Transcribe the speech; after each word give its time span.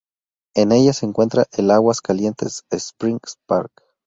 En 0.55 0.71
ella 0.71 0.93
se 0.93 1.05
encuentra 1.05 1.45
el 1.51 1.69
Aguas 1.69 2.01
Caliente 2.01 2.47
Springs 2.71 3.37
Park. 3.45 3.71